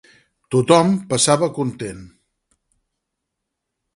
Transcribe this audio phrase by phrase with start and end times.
[0.53, 2.01] Tothom passava content.